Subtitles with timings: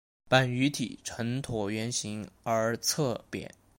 [0.27, 3.53] 本鱼体呈椭圆形而侧扁。